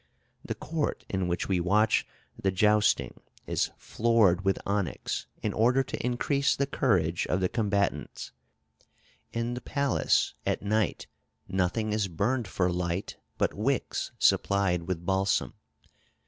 [0.43, 6.03] The court in which we watch the jousting is floored with onyx in order to
[6.03, 8.31] increase the courage of the combatants.
[9.31, 11.05] In the palace, at night,
[11.47, 15.53] nothing is burned for light but wicks supplied with balsam....